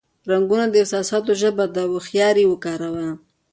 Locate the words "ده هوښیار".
1.75-2.35